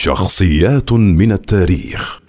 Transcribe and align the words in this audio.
شخصيات 0.00 0.92
من 0.92 1.32
التاريخ. 1.32 2.20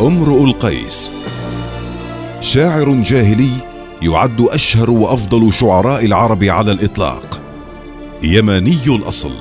امرؤ 0.00 0.44
القيس. 0.44 1.12
شاعر 2.40 2.94
جاهلي 2.94 3.50
يعد 4.02 4.40
أشهر 4.40 4.90
وأفضل 4.90 5.52
شعراء 5.52 6.04
العرب 6.04 6.44
على 6.44 6.72
الإطلاق. 6.72 7.40
يماني 8.22 8.86
الأصل 8.86 9.34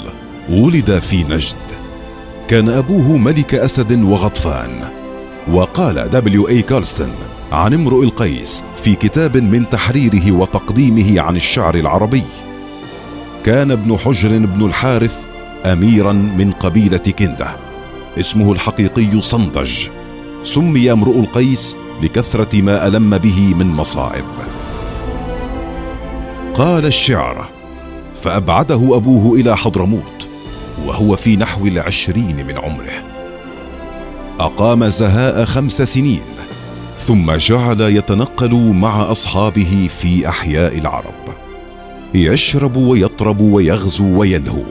ولد 0.49 0.99
في 0.99 1.23
نجد. 1.23 1.55
كان 2.47 2.69
أبوه 2.69 3.17
ملك 3.17 3.55
أسد 3.55 4.03
وغطفان. 4.03 4.98
وقال 5.53 6.09
دبليو 6.09 6.47
اي 6.47 6.61
كارلستون 6.61 7.11
عن 7.51 7.73
امرؤ 7.73 8.03
القيس 8.03 8.63
في 8.83 8.95
كتاب 8.95 9.37
من 9.37 9.69
تحريره 9.69 10.31
وتقديمه 10.31 11.21
عن 11.21 11.35
الشعر 11.35 11.75
العربي. 11.75 12.23
كان 13.43 13.71
ابن 13.71 13.97
حجر 13.97 14.37
بن 14.37 14.65
الحارث 14.65 15.25
اميرا 15.65 16.13
من 16.13 16.51
قبيلة 16.51 16.97
كنده 16.97 17.57
اسمه 18.19 18.51
الحقيقي 18.51 19.21
صندج. 19.21 19.87
سمي 20.43 20.91
امرؤ 20.91 21.19
القيس 21.19 21.75
لكثرة 22.01 22.61
ما 22.61 22.87
ألم 22.87 23.17
به 23.17 23.53
من 23.59 23.67
مصائب. 23.67 24.25
قال 26.53 26.85
الشعر 26.85 27.49
فأبعده 28.21 28.95
أبوه 28.95 29.35
إلى 29.39 29.57
حضرموت 29.57 30.27
وهو 30.85 31.15
في 31.15 31.35
نحو 31.35 31.65
العشرين 31.65 32.47
من 32.47 32.57
عمره. 32.57 33.08
أقام 34.39 34.85
زهاء 34.85 35.45
خمس 35.45 35.81
سنين 35.81 36.21
ثم 37.07 37.31
جعل 37.31 37.81
يتنقل 37.81 38.55
مع 38.55 39.11
أصحابه 39.11 39.89
في 39.99 40.29
أحياء 40.29 40.77
العرب. 40.77 41.13
يشرب 42.13 42.75
ويطرب 42.75 43.41
ويغزو 43.41 44.19
ويلهو. 44.19 44.63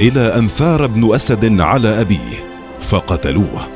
إلى 0.00 0.20
أن 0.20 0.48
ثار 0.48 0.84
ابن 0.84 1.14
أسد 1.14 1.60
على 1.60 2.00
أبيه 2.00 2.44
فقتلوه. 2.80 3.68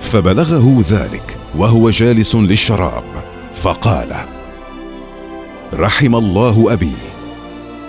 فبلغه 0.00 0.84
ذلك 0.88 1.36
وهو 1.56 1.90
جالس 1.90 2.34
للشراب 2.34 3.04
فقال 3.54 4.14
رحم 5.74 6.14
الله 6.14 6.72
أبي 6.72 6.94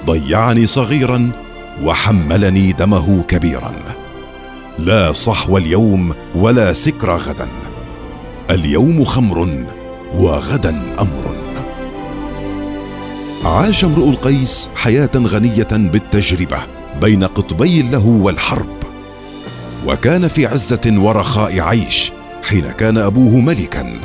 ضيعني 0.06 0.66
صغيرا 0.68 1.32
وحملني 1.84 2.72
دمه 2.72 3.24
كبيرا. 3.28 4.05
لا 4.80 5.12
صحو 5.12 5.58
اليوم 5.58 6.14
ولا 6.36 6.74
سكر 6.74 7.16
غدا. 7.16 7.48
اليوم 8.52 9.06
خمر 9.06 9.66
وغدا 10.18 10.82
أمر. 11.00 11.36
عاش 13.46 13.86
امرؤ 13.86 14.10
القيس 14.10 14.70
حياة 14.76 15.10
غنية 15.18 15.68
بالتجربة 15.72 16.58
بين 17.02 17.24
قطبي 17.24 17.82
له 17.82 18.08
والحرب. 18.08 18.78
وكان 19.88 20.28
في 20.28 20.46
عزة 20.46 20.94
ورخاء 20.98 21.60
عيش 21.60 22.12
حين 22.44 22.72
كان 22.72 22.98
أبوه 22.98 23.42
ملكا. 23.42 24.00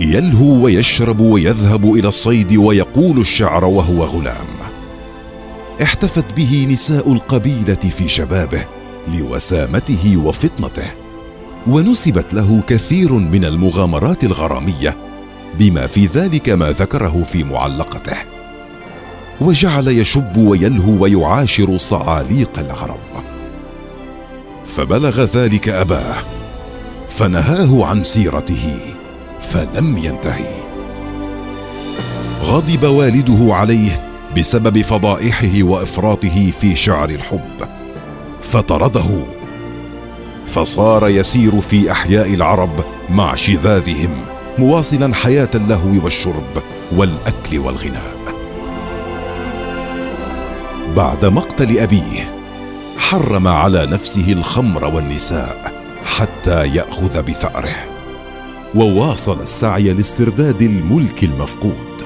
يلهو 0.00 0.64
ويشرب 0.64 1.20
ويذهب 1.20 1.94
إلى 1.94 2.08
الصيد 2.08 2.56
ويقول 2.56 3.20
الشعر 3.20 3.64
وهو 3.64 4.04
غلام. 4.04 4.46
احتفت 5.82 6.36
به 6.36 6.66
نساء 6.70 7.12
القبيلة 7.12 7.74
في 7.74 8.08
شبابه 8.08 8.66
لوسامته 9.08 10.16
وفطنته 10.16 10.92
ونسبت 11.66 12.34
له 12.34 12.62
كثير 12.66 13.12
من 13.12 13.44
المغامرات 13.44 14.24
الغرامية 14.24 14.96
بما 15.58 15.86
في 15.86 16.06
ذلك 16.06 16.48
ما 16.48 16.70
ذكره 16.70 17.22
في 17.22 17.44
معلقته. 17.44 18.16
وجعل 19.40 19.88
يشب 19.88 20.36
ويلهو 20.36 21.02
ويعاشر 21.02 21.78
صعاليق 21.78 22.58
العرب. 22.58 23.00
فبلغ 24.66 25.24
ذلك 25.24 25.68
أباه 25.68 26.14
فنهاه 27.08 27.84
عن 27.84 28.04
سيرته 28.04 28.76
فلم 29.40 29.98
ينتهي. 29.98 30.62
غضب 32.42 32.84
والده 32.84 33.54
عليه 33.54 34.08
بسبب 34.36 34.80
فضائحه 34.80 35.62
وإفراطه 35.62 36.50
في 36.50 36.76
شعر 36.76 37.10
الحب. 37.10 37.71
فطرده. 38.42 39.24
فصار 40.46 41.08
يسير 41.08 41.60
في 41.60 41.92
أحياء 41.92 42.34
العرب 42.34 42.84
مع 43.10 43.34
شذاذهم 43.34 44.24
مواصلا 44.58 45.14
حياة 45.14 45.50
اللهو 45.54 46.04
والشرب 46.04 46.62
والأكل 46.92 47.58
والغناء. 47.58 48.16
بعد 50.96 51.24
مقتل 51.24 51.78
أبيه 51.78 52.34
حرم 52.98 53.48
على 53.48 53.86
نفسه 53.86 54.32
الخمر 54.32 54.84
والنساء 54.84 55.72
حتى 56.04 56.66
يأخذ 56.66 57.22
بثأره 57.22 57.74
وواصل 58.74 59.40
السعي 59.40 59.92
لاسترداد 59.92 60.62
الملك 60.62 61.24
المفقود. 61.24 62.02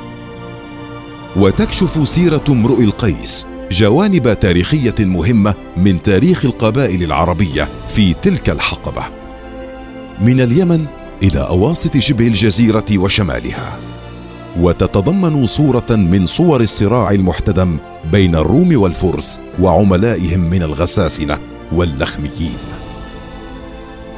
وتكشف 1.37 2.09
سيرة 2.09 2.45
امرؤ 2.49 2.81
القيس 2.81 3.47
جوانب 3.71 4.32
تاريخية 4.32 4.94
مهمة 5.00 5.54
من 5.77 6.03
تاريخ 6.03 6.44
القبائل 6.44 7.03
العربية 7.03 7.69
في 7.88 8.15
تلك 8.15 8.50
الحقبة. 8.50 9.03
من 10.21 10.41
اليمن 10.41 10.87
إلى 11.22 11.38
أواسط 11.38 11.97
شبه 11.99 12.27
الجزيرة 12.27 12.84
وشمالها. 12.94 13.78
وتتضمن 14.60 15.47
صورة 15.47 15.87
من 15.91 16.27
صور 16.27 16.60
الصراع 16.60 17.10
المحتدم 17.10 17.77
بين 18.12 18.34
الروم 18.34 18.81
والفرس 18.81 19.41
وعملائهم 19.60 20.41
من 20.41 20.62
الغساسنة 20.62 21.38
واللخميين. 21.72 22.59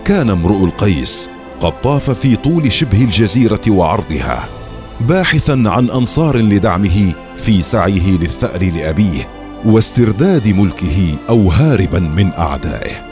كان 0.04 0.30
امرؤ 0.30 0.64
القيس 0.64 1.30
قد 1.60 1.80
طاف 1.80 2.10
في 2.10 2.36
طول 2.36 2.72
شبه 2.72 3.04
الجزيرة 3.04 3.60
وعرضها 3.68 4.48
باحثا 5.00 5.62
عن 5.66 5.90
أنصار 5.90 6.36
لدعمه 6.36 7.12
في 7.36 7.62
سعيه 7.62 8.18
للثأر 8.18 8.62
لأبيه 8.62 9.37
واسترداد 9.64 10.48
ملكه 10.48 11.16
أو 11.28 11.50
هاربا 11.50 11.98
من 11.98 12.32
أعدائه. 12.32 13.08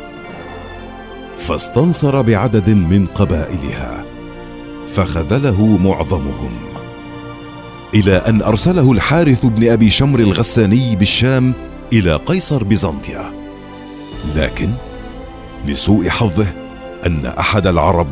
فاستنصر 1.38 2.22
بعدد 2.22 2.70
من 2.70 3.06
قبائلها 3.06 4.04
فخذله 4.86 5.78
معظمهم. 5.78 6.52
إلى 7.94 8.16
أن 8.16 8.42
أرسله 8.42 8.92
الحارث 8.92 9.46
بن 9.46 9.70
أبي 9.70 9.90
شمر 9.90 10.18
الغساني 10.18 10.96
بالشام 10.96 11.52
إلى 11.92 12.14
قيصر 12.14 12.64
بيزنطيا 12.64 13.32
لكن 14.36 14.70
لسوء 15.66 16.08
حظه 16.08 16.46
أن 17.06 17.26
أحد 17.26 17.66
العرب 17.66 18.08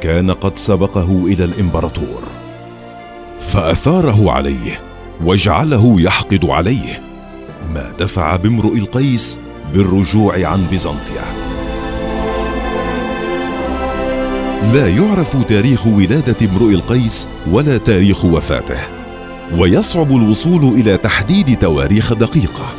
كان 0.00 0.30
قد 0.30 0.58
سبقه 0.58 1.22
إلى 1.26 1.44
الإمبراطور 1.44 2.22
فأثاره 3.40 4.30
عليه 4.30 4.80
وجعله 5.24 6.00
يحقد 6.00 6.44
عليه. 6.44 7.09
ما 7.74 7.92
دفع 7.98 8.36
بامرؤ 8.36 8.74
القيس 8.74 9.38
بالرجوع 9.74 10.46
عن 10.46 10.66
بيزنطيا 10.70 11.24
لا 14.74 14.88
يعرف 14.88 15.42
تاريخ 15.42 15.86
ولادة 15.86 16.46
امرؤ 16.46 16.70
القيس 16.70 17.28
ولا 17.50 17.76
تاريخ 17.76 18.24
وفاته 18.24 18.76
ويصعب 19.58 20.10
الوصول 20.10 20.64
إلى 20.64 20.96
تحديد 20.96 21.56
تواريخ 21.56 22.14
دقيقة. 22.14 22.72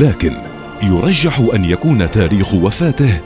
لكن 0.00 0.36
يرجح 0.82 1.40
أن 1.54 1.64
يكون 1.64 2.10
تاريخ 2.10 2.54
وفاته 2.54 3.20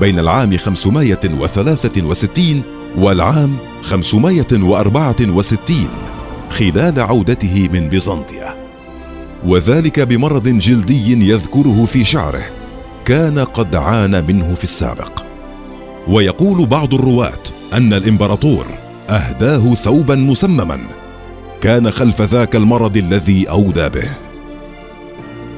بين 0.00 0.18
العام 0.18 0.56
563 0.56 2.62
والعام 2.96 3.56
564 3.82 5.88
خلال 6.50 7.00
عودته 7.00 7.68
من 7.72 7.88
بيزنطيا 7.88 8.54
وذلك 9.46 10.00
بمرض 10.00 10.48
جلدي 10.48 11.30
يذكره 11.30 11.84
في 11.84 12.04
شعره. 12.04 12.44
كان 13.04 13.38
قد 13.38 13.76
عانى 13.76 14.22
منه 14.22 14.54
في 14.54 14.64
السابق. 14.64 15.24
ويقول 16.08 16.66
بعض 16.66 16.94
الرواة 16.94 17.42
أن 17.72 17.92
الإمبراطور 17.92 18.66
أهداه 19.10 19.74
ثوبا 19.74 20.14
مسمما. 20.14 20.78
كان 21.60 21.90
خلف 21.90 22.22
ذاك 22.22 22.56
المرض 22.56 22.96
الذي 22.96 23.50
أودى 23.50 23.88
به. 23.88 24.10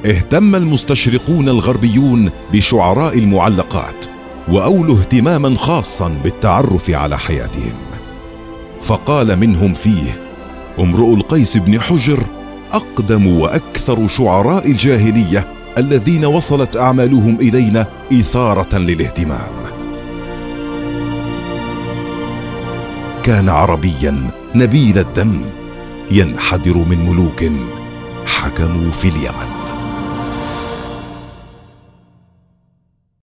اهتم 0.05 0.55
المستشرقون 0.55 1.49
الغربيون 1.49 2.29
بشعراء 2.53 3.17
المعلقات 3.17 4.05
وأولوا 4.47 4.99
اهتماما 4.99 5.55
خاصا 5.55 6.07
بالتعرف 6.23 6.89
على 6.89 7.17
حياتهم. 7.17 7.73
فقال 8.81 9.39
منهم 9.39 9.73
فيه 9.73 10.19
امرؤ 10.79 11.13
القيس 11.13 11.57
بن 11.57 11.79
حجر 11.79 12.23
أقدم 12.73 13.27
وأكثر 13.39 14.07
شعراء 14.07 14.67
الجاهلية 14.67 15.53
الذين 15.77 16.25
وصلت 16.25 16.77
أعمالهم 16.77 17.35
إلينا 17.39 17.87
إثارة 18.13 18.77
للاهتمام. 18.77 19.51
كان 23.23 23.49
عربيا 23.49 24.31
نبيل 24.55 24.97
الدم 24.97 25.41
ينحدر 26.11 26.77
من 26.77 27.05
ملوك 27.05 27.43
حكموا 28.25 28.91
في 28.91 29.07
اليمن. 29.07 29.56